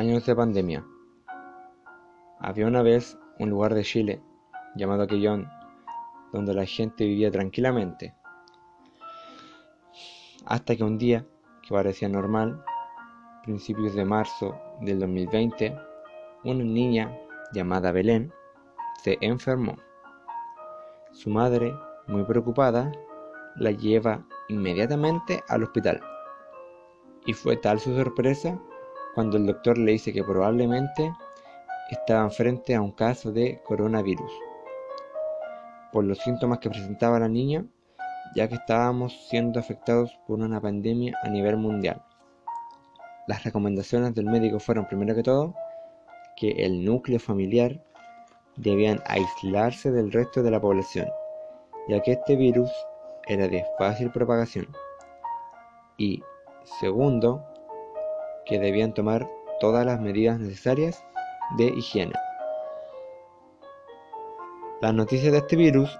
[0.00, 0.82] Años de pandemia.
[2.38, 4.22] Había una vez un lugar de Chile
[4.74, 5.46] llamado Quellón,
[6.32, 8.14] donde la gente vivía tranquilamente.
[10.46, 11.26] Hasta que un día,
[11.60, 12.64] que parecía normal,
[13.42, 15.76] principios de marzo del 2020,
[16.44, 17.14] una niña
[17.52, 18.32] llamada Belén
[19.02, 19.76] se enfermó.
[21.12, 21.74] Su madre,
[22.06, 22.90] muy preocupada,
[23.56, 26.00] la lleva inmediatamente al hospital.
[27.26, 28.58] Y fue tal su sorpresa
[29.14, 31.12] cuando el doctor le dice que probablemente
[31.90, 34.32] estaban frente a un caso de coronavirus.
[35.92, 37.64] Por los síntomas que presentaba la niña,
[38.34, 42.02] ya que estábamos siendo afectados por una pandemia a nivel mundial.
[43.26, 45.54] Las recomendaciones del médico fueron, primero que todo,
[46.36, 47.82] que el núcleo familiar
[48.56, 51.08] debían aislarse del resto de la población,
[51.88, 52.70] ya que este virus
[53.26, 54.68] era de fácil propagación.
[55.96, 56.22] Y
[56.80, 57.44] segundo,
[58.50, 61.04] que debían tomar todas las medidas necesarias
[61.56, 62.14] de higiene.
[64.82, 65.96] La noticia de este virus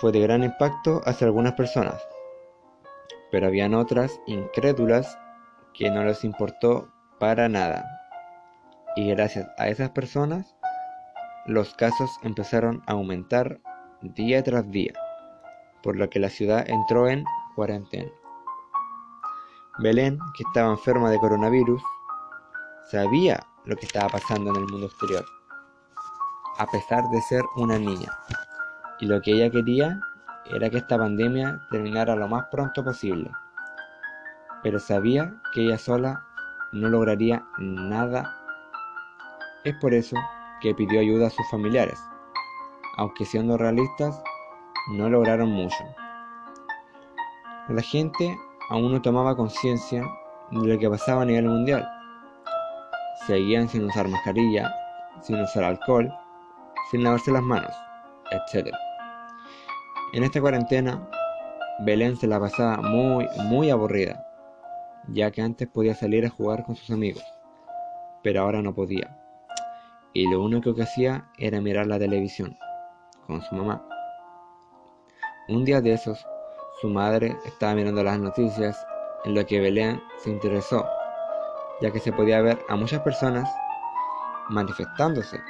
[0.00, 2.00] fue de gran impacto hacia algunas personas,
[3.30, 5.18] pero habían otras incrédulas
[5.74, 6.88] que no les importó
[7.20, 7.84] para nada.
[8.96, 10.56] Y gracias a esas personas,
[11.44, 13.60] los casos empezaron a aumentar
[14.00, 14.94] día tras día,
[15.82, 17.24] por lo que la ciudad entró en
[17.54, 18.10] cuarentena.
[19.78, 21.82] Belén, que estaba enferma de coronavirus,
[22.90, 25.24] sabía lo que estaba pasando en el mundo exterior,
[26.58, 28.08] a pesar de ser una niña.
[29.00, 30.00] Y lo que ella quería
[30.44, 33.32] era que esta pandemia terminara lo más pronto posible.
[34.62, 36.24] Pero sabía que ella sola
[36.70, 38.32] no lograría nada.
[39.64, 40.16] Es por eso
[40.60, 42.00] que pidió ayuda a sus familiares,
[42.96, 44.22] aunque siendo realistas,
[44.92, 45.84] no lograron mucho.
[47.68, 48.38] La gente
[48.70, 50.04] aún no tomaba conciencia
[50.50, 51.88] de lo que pasaba a nivel mundial.
[53.26, 54.72] Seguían sin usar mascarilla,
[55.20, 56.12] sin usar alcohol,
[56.90, 57.74] sin lavarse las manos,
[58.30, 58.68] etc.
[60.12, 61.08] En esta cuarentena,
[61.80, 64.24] Belén se la pasaba muy, muy aburrida,
[65.08, 67.24] ya que antes podía salir a jugar con sus amigos,
[68.22, 69.18] pero ahora no podía.
[70.12, 72.56] Y lo único que hacía era mirar la televisión
[73.26, 73.84] con su mamá.
[75.48, 76.24] Un día de esos,
[76.84, 78.86] su madre estaba mirando las noticias
[79.24, 80.86] en lo que Belén se interesó,
[81.80, 83.48] ya que se podía ver a muchas personas
[84.50, 85.40] manifestándose,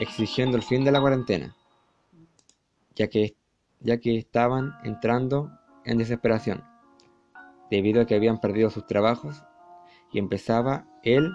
[0.00, 1.54] exigiendo el fin de la cuarentena,
[2.96, 3.36] ya que,
[3.78, 5.48] ya que estaban entrando
[5.84, 6.64] en desesperación,
[7.70, 9.44] debido a que habían perdido sus trabajos
[10.10, 11.32] y empezaba el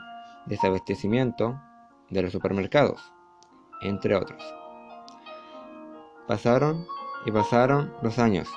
[0.47, 1.61] desabastecimiento
[2.09, 3.13] de los supermercados,
[3.84, 4.44] entre otros.
[6.28, 6.85] Pasaron
[7.25, 8.50] y pasaron los años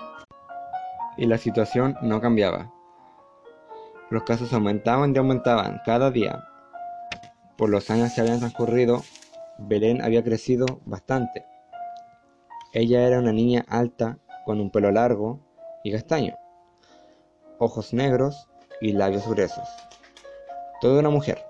[1.16, 2.72] y la situación no cambiaba.
[4.10, 6.44] Los casos aumentaban y aumentaban cada día.
[7.56, 9.02] Por los años que habían transcurrido,
[9.58, 11.46] Belén había crecido bastante.
[12.72, 15.40] Ella era una niña alta con un pelo largo
[15.82, 16.36] y castaño,
[17.58, 18.48] ojos negros
[18.80, 19.68] y labios gruesos.
[20.80, 21.42] Toda una mujer.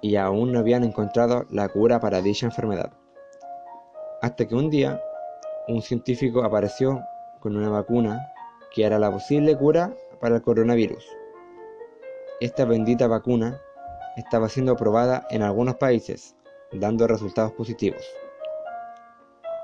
[0.00, 2.92] Y aún no habían encontrado la cura para dicha enfermedad.
[4.22, 5.00] Hasta que un día
[5.68, 7.02] un científico apareció
[7.40, 8.32] con una vacuna
[8.74, 11.04] que era la posible cura para el coronavirus.
[12.40, 13.60] Esta bendita vacuna
[14.16, 16.36] estaba siendo probada en algunos países,
[16.72, 18.04] dando resultados positivos.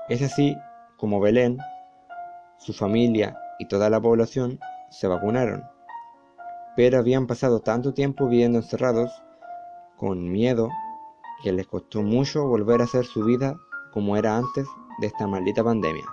[0.09, 0.55] Es así
[0.97, 1.57] como Belén,
[2.57, 4.59] su familia y toda la población
[4.89, 5.63] se vacunaron,
[6.75, 9.11] pero habían pasado tanto tiempo viviendo encerrados,
[9.97, 10.69] con miedo,
[11.43, 13.55] que les costó mucho volver a hacer su vida
[13.93, 14.67] como era antes
[14.99, 16.03] de esta maldita pandemia.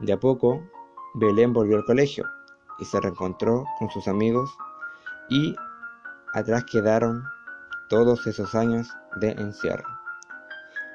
[0.00, 0.62] De a poco,
[1.14, 2.26] Belén volvió al colegio
[2.78, 4.50] y se reencontró con sus amigos
[5.28, 5.54] y
[6.32, 7.22] atrás quedaron
[7.88, 9.84] todos esos años de encierro,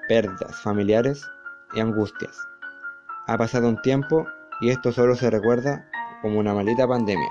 [0.07, 1.29] pérdidas familiares
[1.73, 2.47] y angustias.
[3.27, 4.25] Ha pasado un tiempo
[4.61, 5.87] y esto solo se recuerda
[6.21, 7.29] como una maldita pandemia.